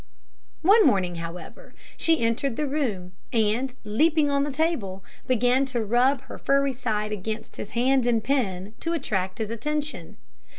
[0.63, 6.21] One morning, however, she entered the room, and leaping on the table, began to rub
[6.21, 10.17] her furry side against his hand and pen, to attract his attention.